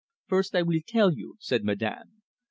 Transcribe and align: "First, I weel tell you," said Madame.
"First, 0.25 0.55
I 0.55 0.63
weel 0.63 0.81
tell 0.87 1.13
you," 1.13 1.35
said 1.39 1.63
Madame. 1.63 2.23